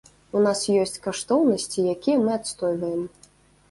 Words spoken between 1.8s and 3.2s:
якія мы адстойваем.